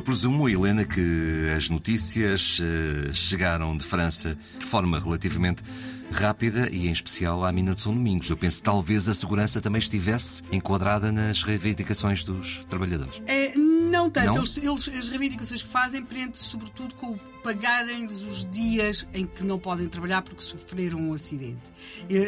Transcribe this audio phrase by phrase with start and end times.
[0.00, 5.62] Eu presumo, Helena, que as notícias uh, chegaram de França de forma relativamente
[6.10, 8.30] rápida e, em especial, à mina de São Domingos.
[8.30, 13.20] Eu penso que talvez a segurança também estivesse enquadrada nas reivindicações dos trabalhadores.
[13.26, 14.28] É, não tanto.
[14.28, 14.36] Não?
[14.38, 19.44] Eles, eles, as reivindicações que fazem prende-se sobretudo com o pagarem-lhes os dias em que
[19.44, 21.70] não podem trabalhar porque sofreram um acidente.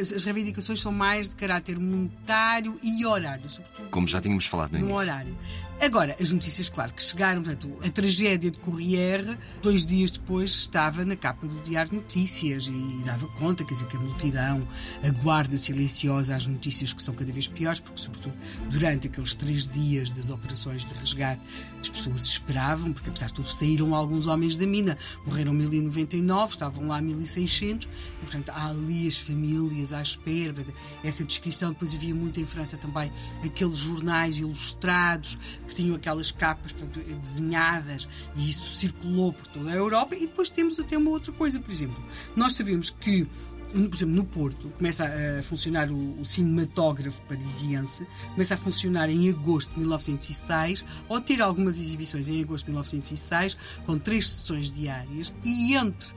[0.00, 3.88] As, reivindicações são mais de caráter monetário e horário, sobretudo.
[3.90, 5.00] Como já tínhamos falado no, no início.
[5.00, 5.36] horário.
[5.82, 11.04] Agora, as notícias, claro, que chegaram, portanto, a tragédia de Corriere, dois dias depois estava
[11.04, 14.68] na capa do Diário de Notícias e dava conta, quer dizer, que a multidão
[15.02, 18.32] aguarda silenciosa as notícias que são cada vez piores, porque, sobretudo,
[18.70, 21.42] durante aqueles três dias das operações de resgate,
[21.80, 26.88] as pessoas esperavam, porque, apesar de tudo, saíram alguns homens da mina, morreram 1099, estavam
[26.88, 30.64] lá 1600, e, portanto, há ali as famílias à espera.
[31.02, 33.10] Essa descrição, depois havia muito em França também,
[33.44, 39.74] aqueles jornais ilustrados que tinham aquelas capas portanto, desenhadas e isso circulou por toda a
[39.74, 40.14] Europa.
[40.14, 42.02] E depois temos até uma outra coisa, por exemplo,
[42.34, 43.26] nós sabemos que
[43.72, 49.30] por exemplo, no Porto, começa a funcionar o, o, cinematógrafo parisiense, começa a funcionar em
[49.30, 53.56] agosto de 1906, ou ter algumas exibições em agosto de 1906,
[53.86, 56.14] com três sessões diárias, e entre uh,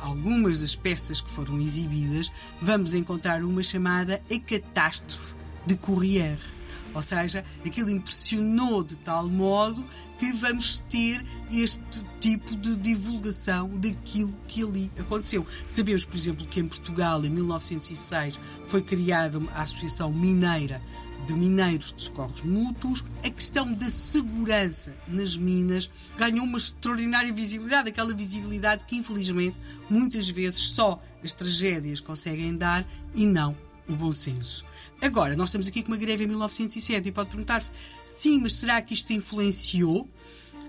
[0.00, 5.34] algumas das peças que foram exibidas, vamos encontrar uma chamada A Catástrofe
[5.66, 6.59] de Courrières
[6.94, 9.84] ou seja, aquilo impressionou de tal modo
[10.18, 15.46] que vamos ter este tipo de divulgação daquilo que ali aconteceu.
[15.66, 20.82] Sabemos, por exemplo, que em Portugal, em 1906, foi criada a Associação Mineira
[21.26, 27.90] de Mineiros de Socorros Mútuos, a questão da segurança nas minas ganhou uma extraordinária visibilidade,
[27.90, 29.56] aquela visibilidade que, infelizmente,
[29.88, 33.54] muitas vezes só as tragédias conseguem dar e não
[33.92, 34.64] o bom senso.
[35.00, 37.72] Agora, nós estamos aqui com uma greve em 1907 e pode perguntar-se,
[38.06, 40.08] sim, mas será que isto influenciou?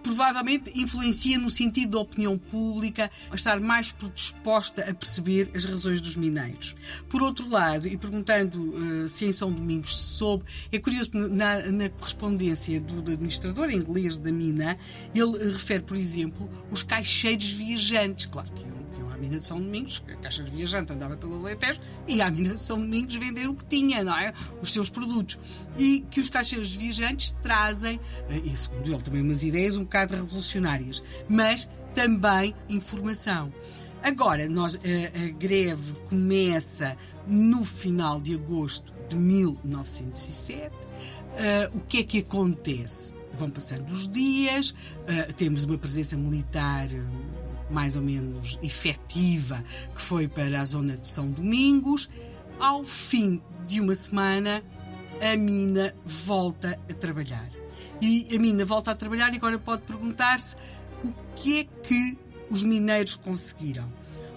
[0.01, 6.01] provavelmente influencia no sentido da opinião pública a estar mais predisposta a perceber as razões
[6.01, 6.75] dos mineiros.
[7.07, 11.71] Por outro lado, e perguntando uh, se em São Domingos se soube, é curioso, na,
[11.71, 14.77] na correspondência do, do, administrador inglês da mina,
[15.13, 18.25] ele refere, por exemplo, os caixeiros viajantes.
[18.25, 18.70] Claro que
[19.21, 22.59] mina de São Domingos, a Caixa de Viajante andava pelo Alentejo, e à mina de
[22.59, 24.33] São Domingos vender o que tinha, não é?
[24.61, 25.37] Os seus produtos.
[25.77, 27.99] E que os caixeiros viajantes trazem,
[28.29, 33.53] eh, e segundo ele também umas ideias um bocado revolucionárias, mas também informação.
[34.03, 40.67] Agora, nós, a, eh, a greve começa no final de agosto de 1907.
[40.67, 40.71] Uh,
[41.37, 43.13] eh, o que é que acontece?
[43.33, 46.89] Vão passando os dias, uh, temos uma presença militar
[47.71, 49.63] mais ou menos efetiva,
[49.95, 52.09] que foi para a zona de São Domingos.
[52.59, 54.63] Ao fim de uma semana,
[55.21, 57.49] a mina volta a trabalhar.
[58.01, 60.55] E a mina volta a trabalhar e agora pode perguntar-se
[61.03, 62.17] o que é que
[62.49, 63.91] os mineiros conseguiram.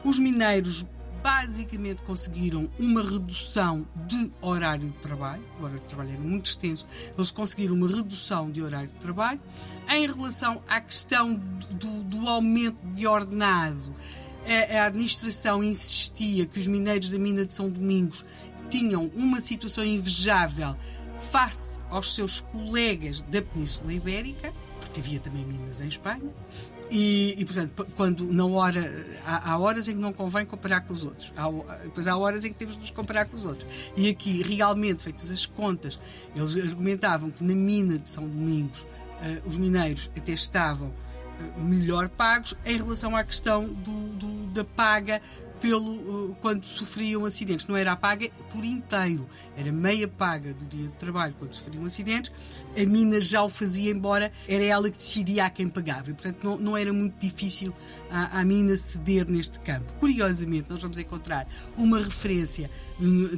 [0.05, 0.87] Os mineiros
[1.25, 5.43] basicamente conseguiram uma redução de horário de trabalho.
[5.59, 6.87] O horário de trabalho era muito extenso.
[7.17, 9.41] Eles conseguiram uma redução de horário de trabalho.
[9.89, 11.33] Em relação à questão
[11.71, 13.95] do, do aumento de ordenado,
[14.47, 18.23] a, a administração insistia que os mineiros da mina de São Domingos
[18.69, 20.77] tinham uma situação invejável
[21.31, 24.53] face aos seus colegas da Península Ibérica,
[24.94, 26.31] porque havia também minas em Espanha,
[26.88, 29.05] e, e, portanto, quando na hora.
[29.27, 31.32] Há, há, horas em que não convém comparar com os outros.
[31.37, 31.50] Há,
[31.82, 33.69] depois há horas em que temos de nos comparar com os outros.
[33.97, 35.99] E aqui, realmente, feitas as contas,
[36.37, 40.93] eles argumentavam que na mina de São Domingos uh, os mineiros até estavam
[41.59, 45.21] melhor pagos em relação à questão do, do, da paga
[45.65, 47.67] pelo uh, quando sofriam acidentes.
[47.67, 49.27] Não era a paga por inteiro,
[49.57, 52.31] era meia paga do dia de trabalho quando sofriam acidentes.
[52.77, 56.11] A mina já o fazia, embora era ela que decidia a quem pagava.
[56.11, 57.72] E, portanto, não, não era muito difícil
[58.11, 59.91] a, mina ceder neste campo.
[59.95, 62.71] Curiosamente, nós vamos encontrar uma referência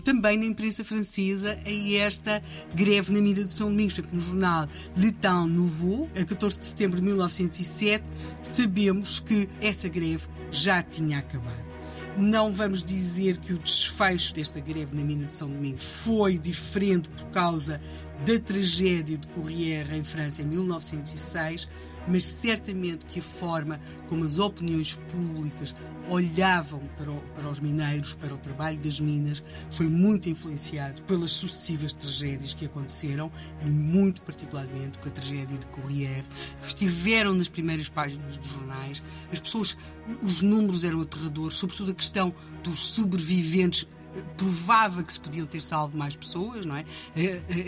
[0.02, 2.42] também na imprensa francesa a esta
[2.74, 3.94] greve na mina de São Domingos.
[3.94, 8.04] Portanto, no jornal Le Temps Nouveau, a 14 de setembro de 1907,
[8.42, 11.75] sabemos que essa greve já tinha acabado.
[12.16, 17.10] Não vamos dizer que o desfecho desta greve na mina de São Domingo foi diferente
[17.10, 17.78] por causa
[18.24, 21.68] da tragédia de Corriere em França em 1906,
[22.08, 25.74] mas certamente que a forma como as opiniões públicas
[26.08, 31.32] olhavam para, o, para, os mineiros, para o trabalho das minas, foi muito influenciado pelas
[31.32, 33.30] sucessivas tragédias que aconteceram
[33.62, 36.24] e muito particularmente com a tragédia de Corriere.
[36.62, 39.76] Estiveram nas primeiras páginas dos jornais, as pessoas,
[40.22, 42.32] os números eram aterradores, sobretudo a questão
[42.62, 43.86] dos sobreviventes
[44.36, 46.84] provava que se podiam ter salvo mais pessoas, não é?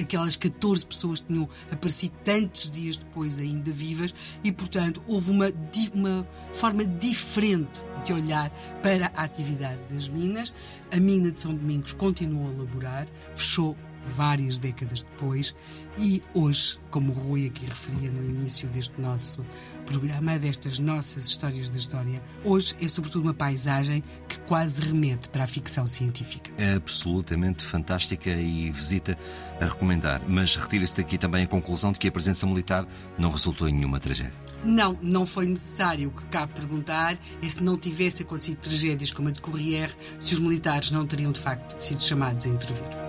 [0.00, 5.52] Aquelas 14 pessoas tinham aparecido tantos dias depois ainda vivas e, portanto, houve uma,
[5.94, 8.50] uma forma diferente de olhar
[8.82, 10.52] para a atividade das minas.
[10.90, 13.76] A mina de São Domingos continuou a laborar, fechou
[14.08, 15.54] várias décadas depois,
[15.98, 19.44] e hoje, como o Rui aqui referia no início deste nosso
[19.84, 25.44] programa, destas nossas histórias da história, hoje é sobretudo uma paisagem que quase remete para
[25.44, 26.50] a ficção científica.
[26.56, 29.18] É absolutamente fantástica e visita
[29.60, 32.86] a recomendar, mas retira-se daqui também a conclusão de que a presença militar
[33.18, 34.32] não resultou em nenhuma tragédia.
[34.64, 36.08] Não, não foi necessário.
[36.08, 40.34] O que cabe perguntar é se não tivesse acontecido tragédias como a de Corriere, se
[40.34, 43.07] os militares não teriam de facto sido chamados a intervir.